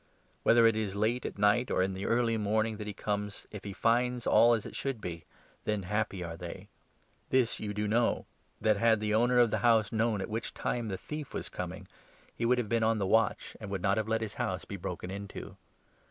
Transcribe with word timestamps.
Whether 0.41 0.65
it 0.65 0.75
is 0.75 0.95
late 0.95 1.21
38 1.21 1.25
at 1.33 1.37
night, 1.37 1.69
or 1.69 1.83
in 1.83 1.93
the 1.93 2.07
early 2.07 2.35
morning 2.35 2.77
that 2.77 2.87
he 2.87 2.91
comes, 2.95 3.45
if 3.51 3.63
he 3.63 3.71
finds 3.71 4.25
all 4.25 4.55
as 4.55 4.65
it 4.65 4.75
should 4.75 4.99
be, 4.99 5.25
then 5.65 5.83
happy 5.83 6.23
are 6.23 6.35
they. 6.35 6.69
This 7.29 7.59
you 7.59 7.71
do 7.71 7.87
know, 7.87 8.25
39 8.61 8.61
that, 8.73 8.77
had 8.77 8.99
the 8.99 9.13
owner 9.13 9.37
of 9.37 9.51
the 9.51 9.59
house 9.59 9.91
known 9.91 10.19
at 10.19 10.27
what 10.27 10.51
time 10.55 10.87
the 10.87 10.97
thief 10.97 11.35
was 11.35 11.49
coming, 11.49 11.87
he 12.35 12.47
would 12.47 12.57
have 12.57 12.67
been 12.67 12.81
on 12.81 12.97
the 12.97 13.05
watch, 13.05 13.55
and 13.61 13.69
would 13.69 13.83
not 13.83 13.97
have 13.97 14.07
let 14.07 14.21
his 14.21 14.33
house 14.41 14.65
be 14.65 14.75
broken 14.75 15.11
into. 15.11 15.55